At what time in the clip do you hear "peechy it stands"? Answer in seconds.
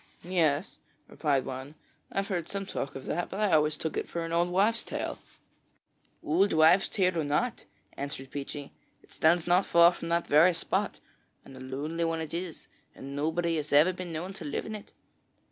8.31-9.45